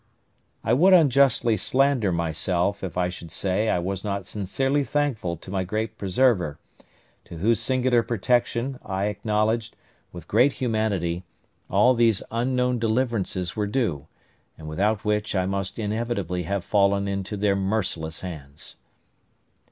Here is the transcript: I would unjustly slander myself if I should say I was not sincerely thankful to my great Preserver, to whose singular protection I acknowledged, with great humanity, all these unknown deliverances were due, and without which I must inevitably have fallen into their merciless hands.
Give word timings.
I 0.63 0.73
would 0.73 0.93
unjustly 0.93 1.57
slander 1.57 2.11
myself 2.11 2.83
if 2.83 2.97
I 2.97 3.07
should 3.09 3.29
say 3.31 3.69
I 3.69 3.77
was 3.77 4.03
not 4.03 4.25
sincerely 4.25 4.83
thankful 4.83 5.37
to 5.37 5.51
my 5.51 5.63
great 5.63 5.99
Preserver, 5.99 6.57
to 7.25 7.37
whose 7.37 7.59
singular 7.59 8.01
protection 8.01 8.79
I 8.83 9.05
acknowledged, 9.09 9.75
with 10.11 10.27
great 10.27 10.53
humanity, 10.53 11.23
all 11.69 11.93
these 11.93 12.23
unknown 12.31 12.79
deliverances 12.79 13.55
were 13.55 13.67
due, 13.67 14.07
and 14.57 14.67
without 14.67 15.05
which 15.05 15.35
I 15.35 15.45
must 15.45 15.77
inevitably 15.77 16.45
have 16.49 16.63
fallen 16.63 17.07
into 17.07 17.37
their 17.37 17.55
merciless 17.55 18.21
hands. 18.21 18.77